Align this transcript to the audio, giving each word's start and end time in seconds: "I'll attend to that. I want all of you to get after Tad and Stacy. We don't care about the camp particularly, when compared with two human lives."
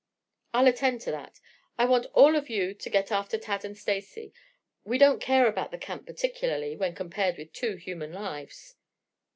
"I'll 0.51 0.65
attend 0.65 1.01
to 1.01 1.11
that. 1.11 1.39
I 1.77 1.85
want 1.85 2.07
all 2.15 2.35
of 2.35 2.49
you 2.49 2.73
to 2.73 2.89
get 2.89 3.11
after 3.11 3.37
Tad 3.37 3.63
and 3.63 3.77
Stacy. 3.77 4.33
We 4.83 4.97
don't 4.97 5.21
care 5.21 5.45
about 5.45 5.69
the 5.69 5.77
camp 5.77 6.07
particularly, 6.07 6.75
when 6.75 6.95
compared 6.95 7.37
with 7.37 7.53
two 7.53 7.75
human 7.75 8.11
lives." 8.11 8.77